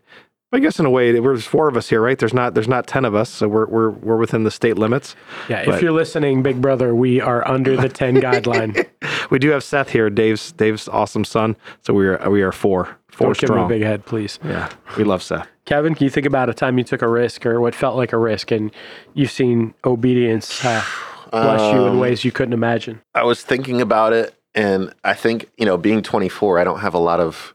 [0.53, 2.17] I guess in a way, there's four of us here, right?
[2.17, 5.13] There's not there's not ten of us, so we're we're we're within the state limits.
[5.49, 8.87] yeah, But- if you're listening, Big Brother, we are under the 10 guideline.
[9.29, 11.57] We do have Seth here, Dave's Dave's awesome son.
[11.81, 14.37] So we are we are four four Don't give him a big head, please.
[14.43, 15.47] yeah, we love Seth.
[15.65, 18.13] Kevin, can you think about a time you took a risk or what felt like
[18.13, 18.71] a risk and
[19.15, 20.83] you've seen obedience uh,
[21.31, 23.01] bless you in Um, ways you couldn't imagine?
[23.15, 26.93] I was thinking about it, and I think you know, being 24, I don't have
[26.93, 27.53] a lot of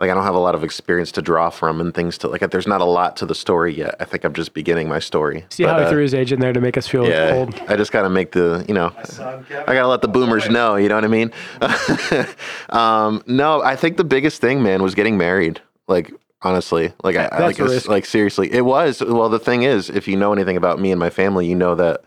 [0.00, 2.40] like I don't have a lot of experience to draw from and things to like.
[2.50, 3.96] There's not a lot to the story yet.
[4.00, 5.44] I think I'm just beginning my story.
[5.50, 7.34] See But, how he uh, threw his age in there to make us feel yeah,
[7.34, 7.54] old?
[7.68, 8.92] I just got to make the you know.
[8.96, 10.76] I gotta let the boomers know.
[10.76, 11.32] You know what I mean?
[12.70, 15.60] um, no, I think the biggest thing, man, was getting married.
[15.86, 16.10] Like
[16.40, 19.02] honestly, like I, I like it's- like seriously, it was.
[19.02, 21.74] Well, the thing is, if you know anything about me and my family, you know
[21.74, 22.04] that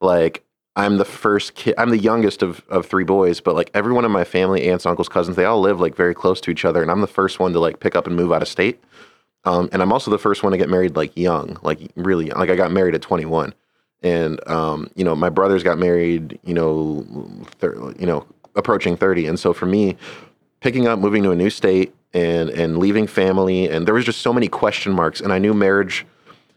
[0.00, 0.43] like
[0.76, 1.74] I'm the first kid.
[1.78, 5.08] I'm the youngest of of three boys, but like everyone in my family, aunts, uncles,
[5.08, 7.52] cousins, they all live like very close to each other, and I'm the first one
[7.52, 8.82] to like pick up and move out of state.
[9.44, 12.38] Um, and I'm also the first one to get married like young, like really young.
[12.38, 13.54] like I got married at 21,
[14.02, 17.06] and um, you know my brothers got married, you know,
[17.58, 19.96] thir- you know approaching 30, and so for me,
[20.60, 24.22] picking up, moving to a new state, and and leaving family, and there was just
[24.22, 26.04] so many question marks, and I knew marriage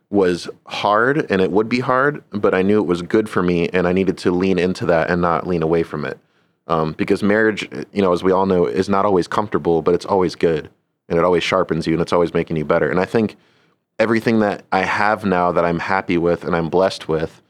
[0.10, 3.68] was hard and it would be hard, but I knew it was good for me,
[3.70, 6.18] and I needed to lean into that and not lean away from it,
[6.68, 10.06] um, because marriage, you know, as we all know, is not always comfortable, but it's
[10.06, 10.70] always good,
[11.10, 13.36] and it always sharpens you, and it's always making you better, and I think
[14.00, 17.42] everything that I have now that I'm happy with and I'm blessed with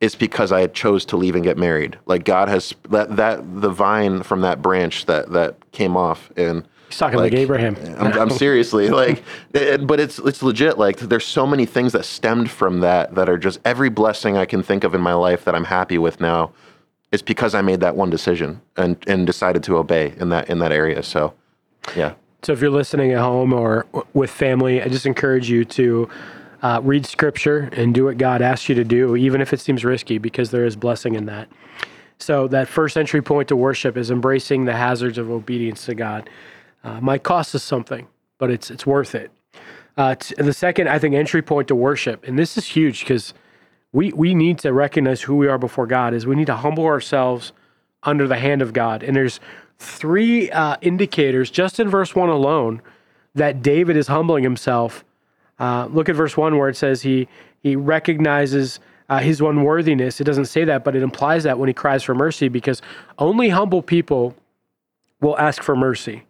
[0.00, 1.98] is because I chose to leave and get married.
[2.06, 6.66] Like God has that that the vine from that branch that that came off and
[6.94, 7.76] He's talking like, like Abraham.
[7.98, 10.78] I'm, I'm seriously like, it, but it's it's legit.
[10.78, 14.44] Like, there's so many things that stemmed from that that are just every blessing I
[14.44, 16.52] can think of in my life that I'm happy with now.
[17.10, 20.60] It's because I made that one decision and and decided to obey in that in
[20.60, 21.02] that area.
[21.02, 21.34] So,
[21.96, 22.14] yeah.
[22.44, 26.08] So if you're listening at home or with family, I just encourage you to
[26.62, 29.84] uh, read scripture and do what God asks you to do, even if it seems
[29.84, 31.48] risky, because there is blessing in that.
[32.18, 36.30] So that first entry point to worship is embracing the hazards of obedience to God.
[36.84, 38.06] Uh, might cost us something,
[38.38, 39.30] but it's it's worth it.
[39.96, 43.34] Uh, t- the second, I think, entry point to worship, and this is huge because
[43.92, 46.14] we we need to recognize who we are before God.
[46.14, 47.52] Is we need to humble ourselves
[48.04, 49.02] under the hand of God.
[49.02, 49.40] And there's
[49.78, 52.82] three uh, indicators just in verse one alone
[53.34, 55.04] that David is humbling himself.
[55.58, 57.28] Uh, look at verse one where it says he
[57.62, 60.20] he recognizes uh, his unworthiness.
[60.20, 62.82] It doesn't say that, but it implies that when he cries for mercy, because
[63.18, 64.34] only humble people
[65.20, 66.24] will ask for mercy.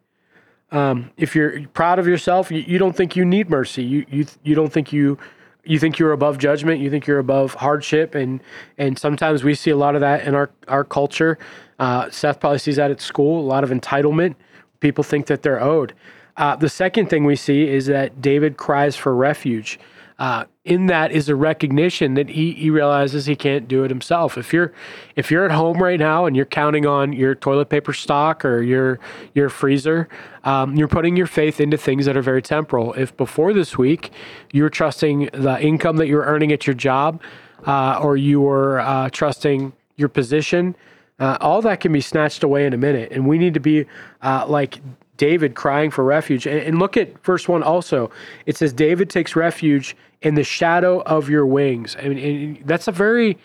[0.74, 3.84] Um, if you're proud of yourself, you, you don't think you need mercy.
[3.84, 5.16] You you you don't think you
[5.64, 6.80] you think you're above judgment.
[6.80, 8.42] You think you're above hardship, and
[8.76, 11.38] and sometimes we see a lot of that in our our culture.
[11.78, 13.40] Uh, Seth probably sees that at school.
[13.40, 14.34] A lot of entitlement.
[14.80, 15.94] People think that they're owed.
[16.37, 19.78] Uh, the second thing we see is that David cries for refuge.
[20.18, 24.38] Uh, in that is a recognition that he, he realizes he can't do it himself.
[24.38, 24.72] If you're
[25.16, 28.62] if you're at home right now and you're counting on your toilet paper stock or
[28.62, 29.00] your
[29.35, 30.09] your freezer,
[30.44, 32.94] um, you're putting your faith into things that are very temporal.
[32.94, 34.12] If before this week
[34.53, 37.20] you were trusting the income that you were earning at your job,
[37.66, 40.77] uh, or you were uh, trusting your position,
[41.18, 43.11] uh, all that can be snatched away in a minute.
[43.11, 43.87] And we need to be
[44.22, 44.79] uh, like
[45.16, 46.46] David crying for refuge.
[46.46, 48.11] And, and, look at verse one also.
[48.46, 51.96] It says, David takes refuge in the shadow of your wings.
[51.98, 53.38] I mean, that's a very,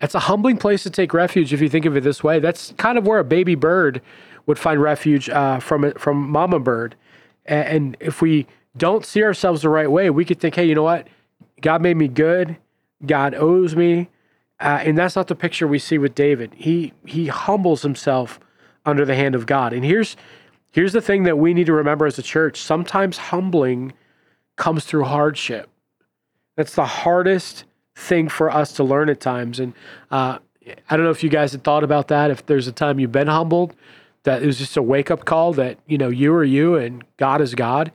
[0.00, 2.38] that's a humbling place to take refuge if you think of it this way.
[2.38, 4.00] That's kind of where a baby bird
[4.46, 6.94] would find refuge uh, from from mama bird.
[7.46, 10.74] And, and if we don't see ourselves the right way, we could think, hey, you
[10.74, 11.08] know what?
[11.60, 12.56] God made me good.
[13.04, 14.08] God owes me.
[14.60, 16.52] Uh, and that's not the picture we see with David.
[16.56, 18.40] He he humbles himself
[18.84, 19.72] under the hand of God.
[19.72, 20.16] And here's
[20.76, 23.94] Here's the thing that we need to remember as a church sometimes humbling
[24.56, 25.70] comes through hardship.
[26.54, 29.58] That's the hardest thing for us to learn at times.
[29.58, 29.72] And
[30.10, 30.36] uh,
[30.90, 33.10] I don't know if you guys had thought about that, if there's a time you've
[33.10, 33.74] been humbled,
[34.24, 37.02] that it was just a wake up call that, you know, you are you and
[37.16, 37.90] God is God.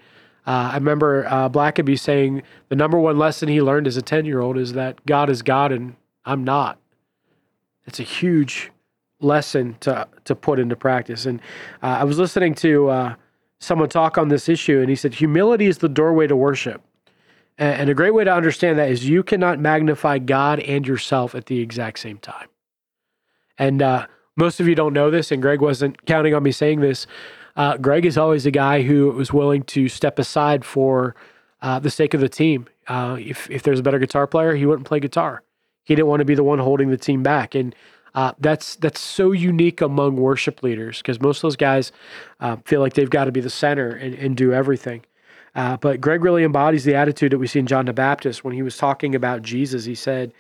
[0.48, 4.26] Uh, I remember uh, Blackaby saying the number one lesson he learned as a 10
[4.26, 6.80] year old is that God is God and I'm not.
[7.86, 8.72] It's a huge
[9.22, 11.26] lesson to to put into practice.
[11.26, 11.40] And
[11.82, 13.16] uh, I was listening to uh,
[13.60, 16.82] someone talk on this issue, and he said humility is the doorway to worship.
[17.58, 21.36] And, and a great way to understand that is you cannot magnify God and yourself
[21.36, 22.48] at the exact same time.
[23.58, 26.82] And uh, most of you don't know this, and Greg wasn't counting on me saying
[26.82, 27.06] this.
[27.56, 31.16] Uh, Greg is always a guy who was willing to step aside for
[31.62, 32.66] uh, the sake of the team.
[32.88, 35.44] Uh, if if there's a better guitar player, he wouldn't play guitar.
[35.84, 37.76] He didn't want to be the one holding the team back, and
[38.14, 41.92] uh, that's that's so unique among worship leaders because most of those guys
[42.40, 45.04] uh, feel like they've got to be the center and, and do everything.
[45.54, 48.54] Uh, but Greg really embodies the attitude that we see in John the Baptist when
[48.54, 49.84] he was talking about Jesus.
[49.84, 50.32] He said,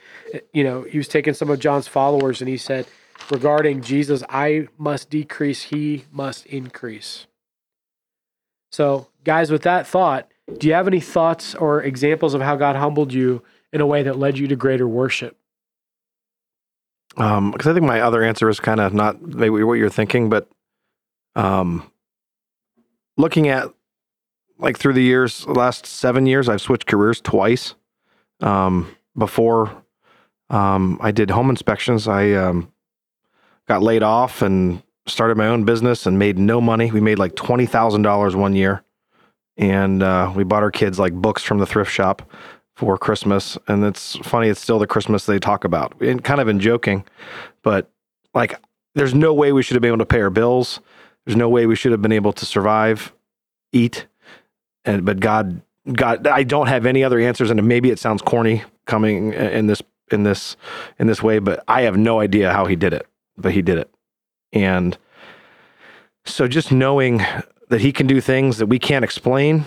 [0.54, 2.88] you know, he was taking some of John's followers and he said,
[3.30, 7.28] regarding Jesus, I must decrease, he must increase.
[8.72, 12.78] So, guys, with that thought, do you have any thoughts or examples of how God
[12.78, 15.38] humbled you in a way that led you to greater worship?
[17.15, 20.30] Because um, I think my other answer is kind of not maybe what you're thinking,
[20.30, 20.47] but
[21.36, 21.91] um,
[23.17, 23.67] looking at
[24.58, 27.76] like through the years, last seven years, I've switched careers twice.
[28.39, 29.84] Um, before
[30.50, 32.71] um, I did home inspections, I um,
[33.67, 36.91] got laid off and started my own business and made no money.
[36.91, 38.84] We made like twenty thousand dollars one year,
[39.58, 42.30] and uh, we bought our kids like books from the thrift shop
[42.82, 43.60] for Christmas.
[43.67, 47.06] And it's funny, it's still the Christmas they talk about, and kind of in joking,
[47.62, 47.91] but
[48.34, 48.60] like,
[48.96, 50.80] there's no way we should have been able to pay our bills.
[51.24, 53.13] There's no way we should have been able to survive,
[53.72, 54.08] eat.
[54.84, 55.62] And, but God,
[55.94, 57.52] God, I don't have any other answers.
[57.52, 60.58] And maybe it sounds corny coming in this, in this,
[60.98, 63.06] in this way, but I have no idea how he did it,
[63.38, 63.94] but he did it.
[64.54, 64.98] And
[66.26, 67.24] so just knowing
[67.70, 69.65] that he can do things that we can't explain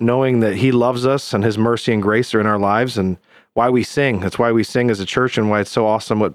[0.00, 3.18] knowing that he loves us and his mercy and grace are in our lives and
[3.54, 4.20] why we sing.
[4.20, 6.34] That's why we sing as a church and why it's so awesome what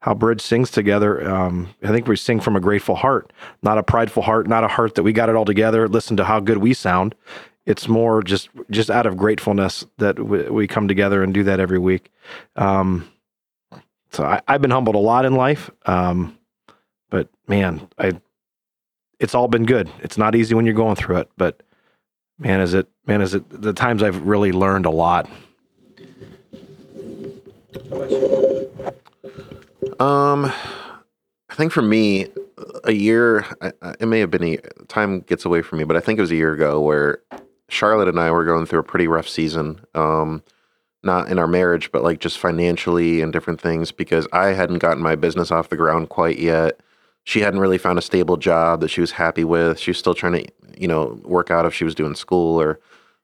[0.00, 1.28] how Bridge sings together.
[1.28, 4.68] Um, I think we sing from a grateful heart, not a prideful heart, not a
[4.68, 5.88] heart that we got it all together.
[5.88, 7.14] Listen to how good we sound.
[7.66, 11.60] It's more just just out of gratefulness that we, we come together and do that
[11.60, 12.10] every week.
[12.56, 13.04] Um,
[14.12, 15.70] So I, I've been humbled a lot in life.
[15.86, 16.38] Um,
[17.10, 18.20] but man, I
[19.20, 19.90] it's all been good.
[20.00, 21.62] It's not easy when you're going through it, but
[22.38, 25.28] man, is it man, is it the times I've really learned a lot.
[29.98, 30.46] Um,
[31.48, 32.28] I think for me,
[32.84, 33.44] a year.
[34.00, 34.56] It may have been a
[34.88, 37.18] time gets away from me, but I think it was a year ago where
[37.68, 39.80] Charlotte and I were going through a pretty rough season.
[39.94, 40.42] Um,
[41.02, 45.02] not in our marriage, but like just financially and different things because I hadn't gotten
[45.02, 46.80] my business off the ground quite yet.
[47.26, 49.80] She hadn't really found a stable job that she was happy with.
[49.80, 50.46] She was still trying to,
[50.78, 52.78] you know, work out if she was doing school or,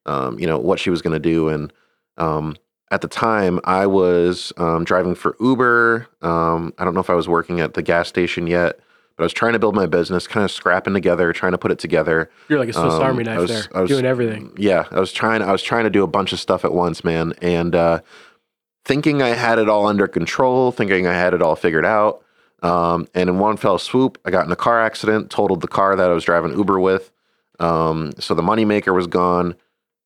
[0.06, 1.48] um, you know, what she was going to do.
[1.48, 1.72] And
[2.18, 2.56] um,
[2.90, 6.08] at the time, I was um, driving for Uber.
[6.20, 8.80] Um, I don't know if I was working at the gas station yet,
[9.16, 11.70] but I was trying to build my business, kind of scrapping together, trying to put
[11.70, 12.28] it together.
[12.48, 14.52] You're like a Swiss Um, Army I knife was- there, I was- doing everything.
[14.58, 15.42] Yeah, I was trying.
[15.42, 18.00] I was trying to do a bunch of stuff at once, man, and uh,
[18.84, 22.24] thinking I had it all under control, thinking I had it all figured out.
[22.62, 25.96] Um, and in one fell swoop, I got in a car accident, totaled the car
[25.96, 27.10] that I was driving Uber with.
[27.58, 29.56] Um, so the moneymaker was gone,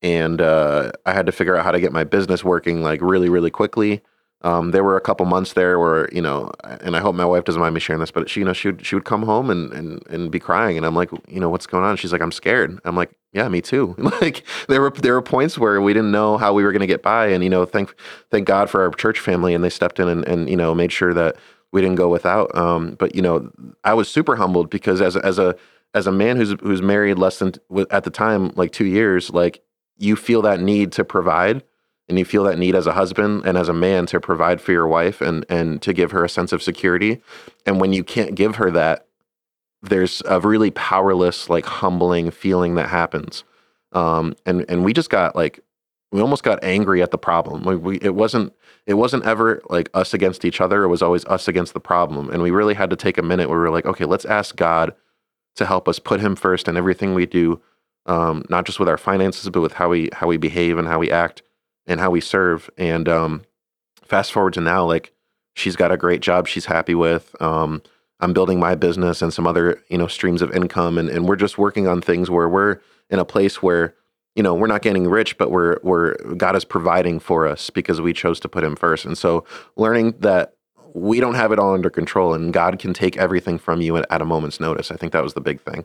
[0.03, 3.29] and uh, I had to figure out how to get my business working like really,
[3.29, 4.03] really quickly.
[4.43, 7.45] Um, there were a couple months there where you know, and I hope my wife
[7.45, 9.51] doesn't mind me sharing this, but she, you know, she would she would come home
[9.51, 11.97] and and and be crying, and I'm like, you know, what's going on?
[11.97, 12.79] She's like, I'm scared.
[12.85, 13.95] I'm like, yeah, me too.
[14.21, 16.87] like there were there were points where we didn't know how we were going to
[16.87, 17.95] get by, and you know, thank
[18.31, 20.93] thank God for our church family, and they stepped in and and you know made
[20.93, 21.37] sure that
[21.77, 22.57] we didn't go without.
[22.57, 23.51] Um, but you know,
[23.85, 25.55] I was super humbled because as as a
[25.93, 27.53] as a man who's who's married less than
[27.91, 29.63] at the time like two years, like
[29.99, 31.63] you feel that need to provide
[32.09, 34.73] and you feel that need as a husband and as a man to provide for
[34.73, 37.21] your wife and and to give her a sense of security
[37.67, 39.07] and when you can't give her that
[39.83, 43.45] there's a really powerless like humbling feeling that happens
[43.93, 45.61] um and and we just got like
[46.11, 48.53] we almost got angry at the problem like we it wasn't
[48.87, 52.31] it wasn't ever like us against each other it was always us against the problem
[52.31, 54.57] and we really had to take a minute where we were like okay let's ask
[54.57, 54.95] god
[55.55, 57.61] to help us put him first in everything we do
[58.07, 60.99] um not just with our finances but with how we how we behave and how
[60.99, 61.43] we act
[61.87, 62.69] and how we serve.
[62.77, 63.43] And um,
[64.03, 65.13] fast forward to now, like
[65.55, 67.35] she's got a great job she's happy with.
[67.41, 67.83] Um,
[68.21, 71.37] I'm building my business and some other you know streams of income, and and we're
[71.37, 73.95] just working on things where we're in a place where
[74.37, 78.01] you know we're not getting rich, but we're we're God is providing for us because
[78.01, 79.05] we chose to put Him first.
[79.05, 79.45] And so
[79.77, 80.55] learning that
[80.95, 84.07] we don't have it all under control, and God can take everything from you at,
[84.11, 84.91] at a moment's notice.
[84.91, 85.85] I think that was the big thing.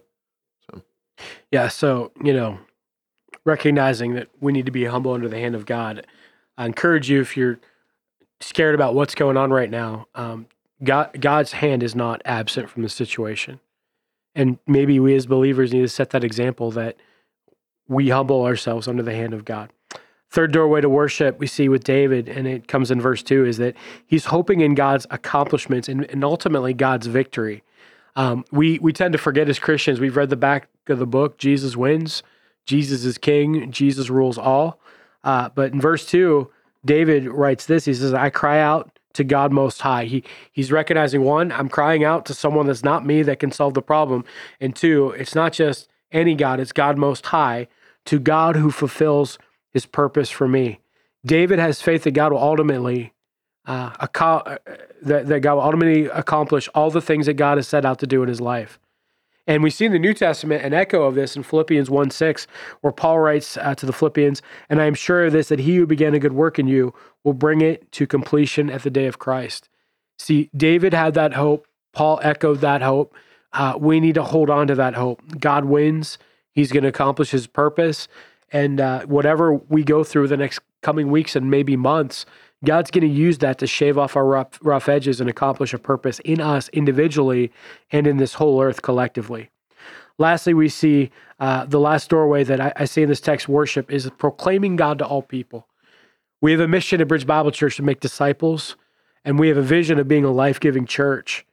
[1.52, 1.68] Yeah.
[1.68, 2.60] So, you know,
[3.46, 6.06] recognizing that we need to be humble under the hand of God.
[6.58, 7.60] I encourage you if you're
[8.40, 10.48] scared about what's going on right now, um,
[10.84, 13.60] God, God's hand is not absent from the situation.
[14.34, 16.98] And maybe we as believers need to set that example that
[17.92, 19.70] we humble ourselves under the hand of God.
[20.30, 23.58] Third doorway to worship we see with David, and it comes in verse two, is
[23.58, 23.76] that
[24.08, 27.64] he's hoping in God's accomplishments and, and ultimately God's victory.
[28.16, 30.00] Um, we we tend to forget as Christians.
[30.00, 31.38] We've read the back of the book.
[31.38, 32.24] Jesus wins.
[32.66, 33.72] Jesus is king.
[33.72, 34.80] Jesus rules all.
[35.24, 36.50] Uh, but in verse two,
[36.86, 37.86] David writes this.
[37.86, 42.06] He says, "I cry out to God Most High." He he's recognizing one, I'm crying
[42.06, 44.24] out to someone that's not me that can solve the problem,
[44.62, 46.60] and two, it's not just any God.
[46.62, 47.68] It's God Most High,
[48.06, 49.38] to God who fulfills
[49.72, 50.80] His purpose for me.
[51.26, 53.14] David has faith that God will ultimately
[53.66, 54.58] uh, aco- uh,
[55.04, 58.08] that, that God will ultimately accomplish all the things that God has set out to
[58.08, 58.80] do in his life.
[59.48, 62.48] And we see in the New Testament an echo of this in Philippians 1 6,
[62.82, 65.76] where Paul writes uh, to the Philippians, And I am sure of this, that he
[65.76, 69.08] who began a good work in you will bring it to completion at the day
[69.08, 69.68] of Christ.
[70.20, 71.68] See, David had that hope.
[71.92, 73.16] Paul echoed that hope.
[73.52, 75.22] Uh, we need to hold on to that hope.
[75.40, 76.18] God wins,
[76.54, 78.08] he's going to accomplish his purpose.
[78.52, 82.26] And uh, whatever we go through the next coming weeks and maybe months,
[82.64, 85.80] God's going to use that to shave off our rough, rough edges and accomplish a
[85.80, 87.52] purpose in us individually
[87.92, 89.50] and in this whole earth collectively.
[90.18, 91.10] Lastly, we see
[91.40, 95.00] uh, the last doorway that I, I see in this text worship is proclaiming God
[95.00, 95.68] to all people.
[96.42, 98.76] We have a mission at Bridge Bible Church to make disciples,
[99.26, 101.46] and we have a vision of being a life giving church.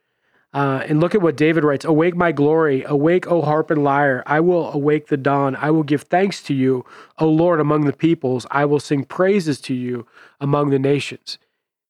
[0.51, 2.83] Uh, and look at what David writes Awake, my glory.
[2.83, 4.23] Awake, O harp and lyre.
[4.25, 5.55] I will awake the dawn.
[5.55, 6.85] I will give thanks to you,
[7.19, 8.47] O Lord, among the peoples.
[8.49, 10.07] I will sing praises to you
[10.39, 11.37] among the nations.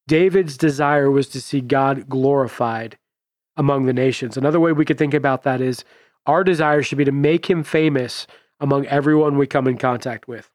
[0.07, 2.97] David's desire was to see God glorified
[3.55, 4.35] among the nations.
[4.37, 5.85] Another way we could think about that is
[6.25, 8.27] our desire should be to make him famous
[8.59, 10.49] among everyone we come in contact with.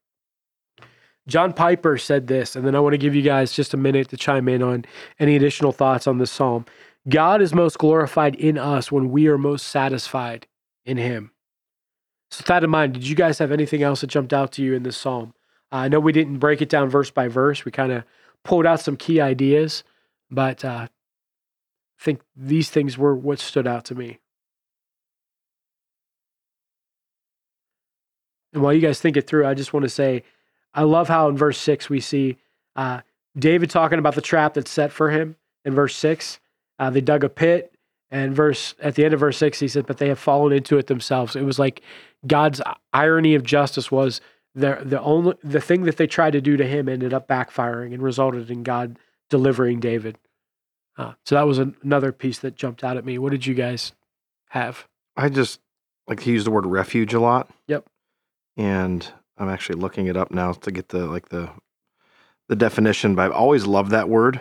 [1.27, 4.09] John Piper said this, and then I want to give you guys just a minute
[4.11, 4.85] to chime in on
[5.19, 6.67] any additional thoughts on this psalm.
[7.09, 10.47] God is most glorified in us when we are most satisfied
[10.85, 11.33] in him.
[12.31, 14.63] So, with that in mind, did you guys have anything else that jumped out to
[14.63, 15.35] you in this psalm?
[15.71, 17.65] Uh, I know we didn't break it down verse by verse.
[17.65, 18.05] We kind of
[18.43, 19.85] pulled out some key ideas,
[20.31, 20.89] but uh,
[22.05, 24.19] think these things were what stood out to me.
[28.53, 30.23] And while you guys think it through, I just want to say,
[30.73, 32.37] I love how in verse six we see
[32.77, 33.01] uh,
[33.37, 35.37] David talking about the trap that's set for him.
[35.65, 36.39] In verse six,
[36.79, 37.73] uh, they dug a pit,
[38.11, 40.79] and verse at the end of verse six, he said, "But they have fallen into
[40.79, 41.83] it themselves." It was like
[42.27, 42.61] God's
[42.93, 44.21] irony of justice was
[44.55, 47.93] the the only the thing that they tried to do to him ended up backfiring
[47.93, 48.99] and resulted in God
[49.31, 50.19] delivering David.
[50.97, 53.19] Uh, so that was an, another piece that jumped out at me.
[53.19, 53.93] What did you guys
[54.51, 54.87] have?
[55.17, 55.61] I just
[56.07, 57.51] like to use the word refuge a lot.
[57.67, 57.87] Yep.
[58.57, 59.07] And
[59.37, 61.51] I'm actually looking it up now to get the like the
[62.49, 64.41] the definition, but I've always loved that word.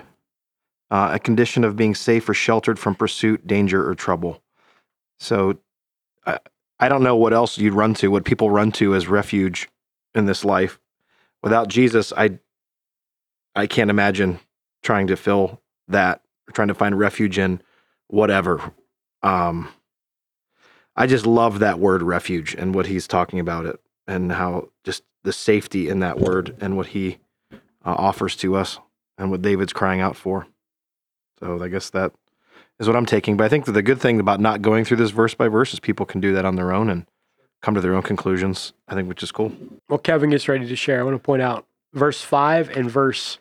[0.94, 4.44] Uh, a condition of being safe or sheltered from pursuit, danger, or trouble.
[5.20, 5.58] So
[6.24, 6.38] I,
[6.80, 9.68] I don't know what else you'd run to, what people run to as refuge
[10.14, 10.80] in this life.
[11.42, 12.38] Without Jesus, I
[13.56, 14.40] I can't imagine
[14.84, 16.22] trying to fill that,
[16.54, 17.60] trying to find refuge in
[18.10, 18.62] whatever.
[19.24, 19.70] Um,
[20.96, 25.02] I just love that word refuge and what he's talking about it and how just
[25.24, 27.18] the safety in that word and what he
[27.84, 28.78] uh, offers to us
[29.18, 30.46] and what David's crying out for.
[31.44, 32.14] So I guess that
[32.80, 33.36] is what I'm taking.
[33.36, 35.74] But I think that the good thing about not going through this verse by verse
[35.74, 37.06] is people can do that on their own and
[37.62, 38.74] come to their own conclusions.
[38.88, 39.52] I think, which is cool.
[39.90, 41.00] Well, Kevin gets ready to share.
[41.00, 43.40] I want to point out verse 5 and verse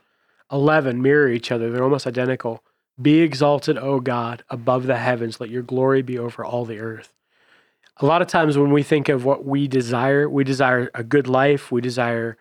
[0.50, 2.62] 11 mirror each other, they're almost identical.
[3.00, 5.40] Be exalted, O God, above the heavens.
[5.40, 7.14] Let your glory be over all the earth.
[7.98, 11.26] A lot of times when we think of what we desire, we desire a good
[11.26, 12.36] life, we desire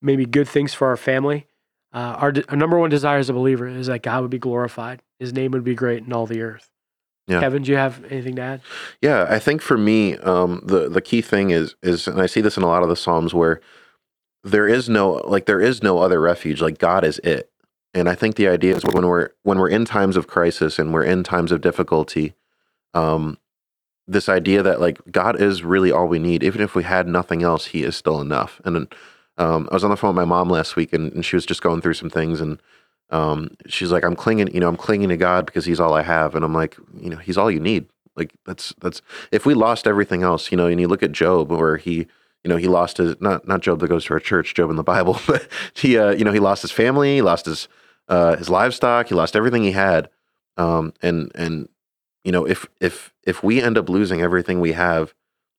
[0.00, 1.46] maybe good things for our family.
[1.92, 5.02] Uh, our, our number one desire as a believer is that God would be glorified,
[5.18, 6.70] His name would be great in all the earth.
[7.28, 7.40] Yeah.
[7.40, 8.60] Kevin, do you have anything to add?
[9.00, 12.40] Yeah, I think for me, um, the the key thing is is, and I see
[12.40, 13.60] this in a lot of the psalms where
[14.42, 16.60] there is no like there is no other refuge.
[16.60, 17.50] Like God is it,
[17.94, 20.92] and I think the idea is when we're when we're in times of crisis and
[20.92, 22.34] we're in times of difficulty,
[22.92, 23.38] um,
[24.08, 26.42] this idea that like God is really all we need.
[26.42, 28.60] Even if we had nothing else, He is still enough.
[28.64, 28.92] And
[29.38, 31.46] um, I was on the phone with my mom last week, and, and she was
[31.46, 32.60] just going through some things, and
[33.10, 36.02] um, she's like, "I'm clinging, you know, I'm clinging to God because He's all I
[36.02, 37.86] have." And I'm like, you know, He's all you need.
[38.16, 41.50] Like that's that's if we lost everything else, you know, and you look at Job,
[41.50, 42.06] where he
[42.44, 44.76] you know he lost his not not Job that goes to our church, Job in
[44.76, 47.68] the Bible, but he uh, you know he lost his family, he lost his
[48.08, 50.10] uh, his livestock, he lost everything he had,
[50.56, 51.68] um, and and
[52.24, 55.14] you know if if if we end up losing everything we have,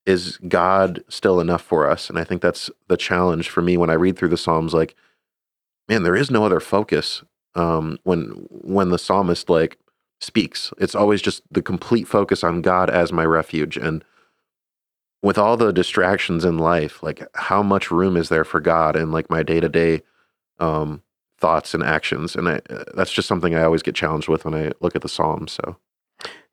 [0.06, 2.10] is God still enough for us?
[2.10, 4.74] And I think that's the challenge for me when I read through the Psalms.
[4.74, 4.96] Like,
[5.88, 7.24] man, there is no other focus
[7.56, 9.78] um, when when the psalmist like
[10.22, 10.74] speaks.
[10.80, 14.04] It's always just the complete focus on God as my refuge and
[15.24, 19.12] with all the distractions in life, like how much room is there for God in
[19.12, 20.02] like my day to day
[21.40, 22.36] thoughts and actions?
[22.36, 25.02] And I, uh, that's just something I always get challenged with when I look at
[25.02, 25.54] the Psalms.
[25.54, 25.78] So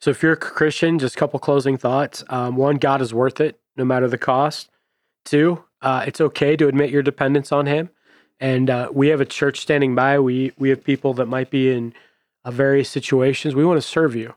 [0.01, 2.25] So, if you're a Christian, just a couple closing thoughts.
[2.31, 4.71] Um, one, God is worth it, no matter the cost.
[5.27, 7.91] Two, uh, it's okay to admit your dependence on Him.
[8.41, 10.19] And uh, we have a church standing by.
[10.19, 11.93] We we have people that might be in
[12.47, 13.55] uh, various situations.
[13.55, 14.35] We want to serve you,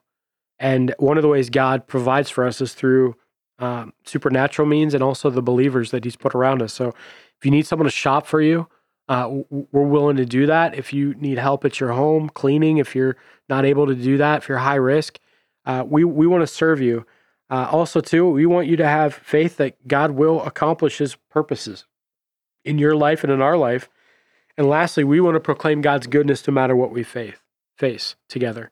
[0.59, 3.15] and one of the ways God provides for us is through
[3.59, 6.73] um, supernatural means and also the believers that He's put around us.
[6.73, 8.67] So, if you need someone to shop for you,
[9.07, 10.75] uh, we're willing to do that.
[10.75, 13.15] If you need help at your home cleaning, if you're
[13.47, 15.19] not able to do that, if you're high risk,
[15.65, 17.05] uh, we we want to serve you.
[17.49, 21.85] Uh, also, too, we want you to have faith that God will accomplish His purposes
[22.65, 23.89] in your life and in our life.
[24.57, 27.35] And lastly, we want to proclaim God's goodness no matter what we face
[27.77, 28.71] face together.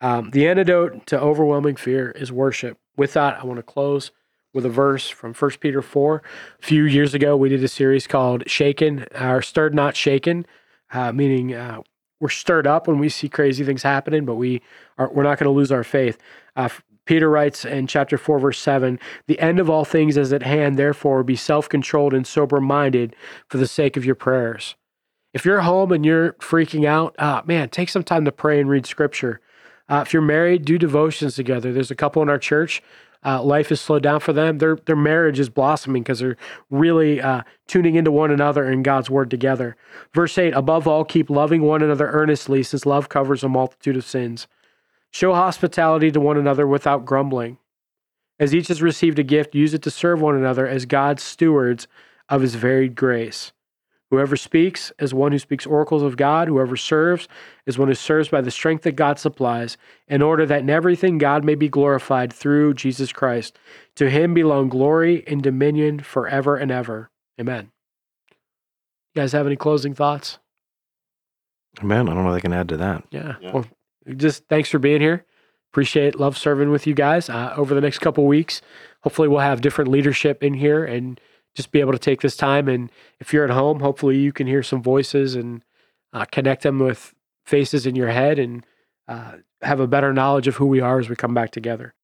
[0.00, 2.78] Um, the antidote to overwhelming fear is worship.
[2.96, 4.10] With that, I want to close
[4.52, 6.22] with a verse from 1 Peter 4.
[6.60, 10.46] A few years ago, we did a series called Shaken, or Stirred Not Shaken,
[10.92, 11.82] uh, meaning uh,
[12.20, 14.62] we're stirred up when we see crazy things happening, but we
[14.98, 16.18] are, we're not going to lose our faith.
[16.54, 16.68] Uh,
[17.06, 20.78] Peter writes in chapter 4, verse 7 The end of all things is at hand,
[20.78, 23.16] therefore be self controlled and sober minded
[23.48, 24.76] for the sake of your prayers.
[25.32, 28.68] If you're home and you're freaking out, uh, man, take some time to pray and
[28.68, 29.40] read scripture.
[29.88, 31.72] Uh, if you're married, do devotions together.
[31.72, 32.82] There's a couple in our church.
[33.24, 34.58] Uh, life is slowed down for them.
[34.58, 36.36] Their their marriage is blossoming because they're
[36.70, 39.76] really uh, tuning into one another and God's word together.
[40.14, 44.06] Verse eight: Above all, keep loving one another earnestly, since love covers a multitude of
[44.06, 44.48] sins.
[45.10, 47.58] Show hospitality to one another without grumbling.
[48.38, 51.86] As each has received a gift, use it to serve one another as God's stewards
[52.28, 53.52] of His varied grace.
[54.10, 56.48] Whoever speaks is one who speaks oracles of God.
[56.48, 57.28] Whoever serves
[57.64, 59.76] is one who serves by the strength that God supplies,
[60.08, 63.56] in order that in everything God may be glorified through Jesus Christ.
[63.94, 67.10] To him belong glory and dominion forever and ever.
[67.40, 67.70] Amen.
[69.14, 70.38] You guys have any closing thoughts?
[71.80, 73.04] Man, I don't know if I can add to that.
[73.12, 73.36] Yeah.
[73.40, 73.52] Yeah.
[73.52, 73.66] Well,
[74.16, 75.24] just thanks for being here.
[75.72, 78.60] appreciate, love serving with you guys uh, over the next couple weeks.
[79.02, 81.20] Hopefully, we'll have different leadership in here and
[81.54, 82.68] just be able to take this time.
[82.68, 85.64] And if you're at home, hopefully, you can hear some voices and
[86.12, 88.64] uh, connect them with faces in your head and
[89.08, 91.94] uh, have a better knowledge of who we are as we come back together.